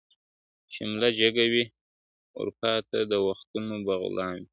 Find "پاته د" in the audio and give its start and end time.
2.59-3.13